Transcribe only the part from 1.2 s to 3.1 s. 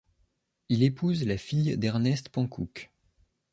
la fille d'Ernest Panckoucke.